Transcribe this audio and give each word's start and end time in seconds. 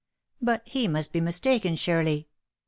But 0.41 0.63
he 0.65 0.87
must 0.87 1.13
be 1.13 1.21
mistaken 1.21 1.75
surely. 1.75 2.27